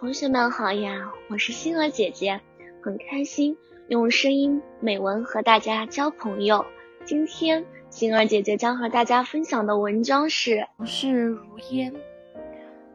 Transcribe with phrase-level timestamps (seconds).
[0.00, 2.40] 同学们好呀，我是星儿姐姐，
[2.82, 3.54] 很开心
[3.88, 6.64] 用声音美文和大家交朋友。
[7.04, 11.92] 今天星儿姐姐将和大家分享的文章是往事如烟。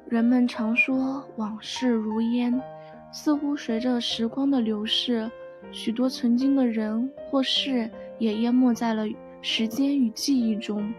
[0.10, 2.60] 人们常说往事如烟，
[3.12, 5.30] 似乎随着时光的流逝，
[5.72, 7.88] 许多曾经的人或事
[8.18, 9.06] 也淹没在了
[9.44, 10.92] 时间与记忆中。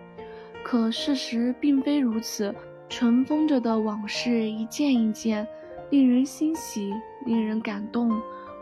[0.62, 2.54] 可事实并非如此，
[2.88, 5.45] 尘封着的往事一件一件。
[5.90, 6.92] 令人欣喜，
[7.24, 8.10] 令人感动，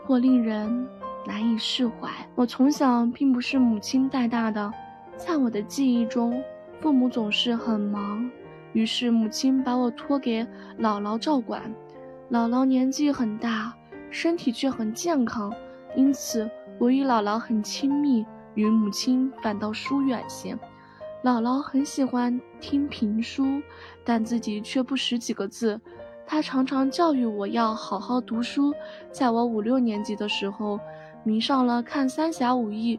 [0.05, 0.87] 或令人
[1.25, 2.09] 难以释怀。
[2.35, 4.71] 我从小并不是母亲带大的，
[5.17, 6.39] 在我的记忆中，
[6.79, 8.29] 父母总是很忙，
[8.73, 10.45] 于是母亲把我托给
[10.79, 11.63] 姥姥照管。
[12.29, 13.73] 姥姥年纪很大，
[14.11, 15.51] 身体却很健康，
[15.95, 20.55] 因此我与姥姥很亲密，与母亲反倒疏远些。
[21.23, 23.43] 姥姥很喜欢听评书，
[24.03, 25.81] 但自己却不识几个字。
[26.27, 28.73] 他常常教育我要好好读书。
[29.11, 30.79] 在我五六年级的时候，
[31.23, 32.97] 迷上了看《三侠五义》，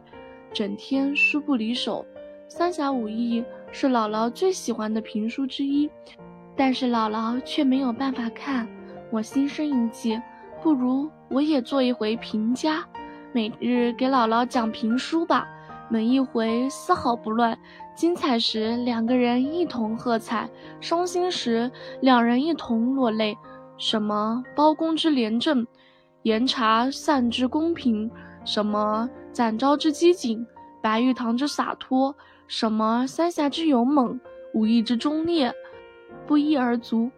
[0.53, 2.05] 整天书不离手。
[2.49, 5.89] 《三侠五义》是姥姥最喜欢的评书之一，
[6.55, 8.67] 但是姥姥却没有办法看。
[9.11, 10.19] 我心生一计，
[10.61, 12.83] 不如我也做一回评家，
[13.33, 15.47] 每日给姥姥讲评书吧。
[15.89, 17.57] 每一回丝毫不乱，
[17.95, 20.49] 精彩时两个人一同喝彩，
[20.81, 21.71] 伤心时
[22.01, 23.37] 两人一同落泪。
[23.77, 25.65] 什么包公之廉政，
[26.23, 28.09] 严查散之公平；
[28.43, 30.45] 什么展昭之机警，
[30.81, 32.13] 白玉堂之洒脱；
[32.47, 34.19] 什么三侠之勇猛，
[34.53, 35.53] 武艺之忠烈，
[36.25, 37.09] 不一而足。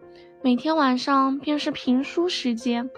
[0.42, 2.88] 每天晚上便是评书时间。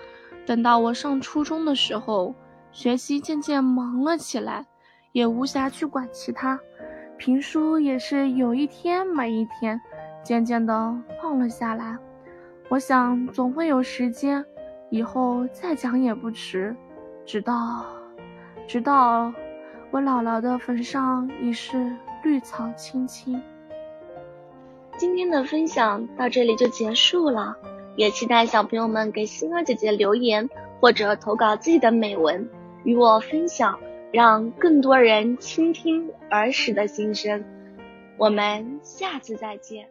[0.44, 2.34] 等到我上初中的时候，
[2.72, 4.66] 学习渐渐忙了起来。
[5.12, 6.58] 也无暇去管其他，
[7.16, 9.80] 评书也是有一天没一天，
[10.24, 11.96] 渐渐的放了下来。
[12.68, 14.44] 我想总会有时间，
[14.90, 16.74] 以后再讲也不迟。
[17.24, 17.84] 直到，
[18.66, 19.32] 直到
[19.90, 23.40] 我姥姥的坟上已是绿草青青。
[24.96, 27.56] 今天的分享到这里就结束了，
[27.96, 30.48] 也期待小朋友们给星儿姐姐留言
[30.80, 32.48] 或者投稿自己的美文
[32.84, 33.78] 与我分享。
[34.12, 37.44] 让更多人倾听儿时的心声。
[38.18, 39.88] 我们下次再见。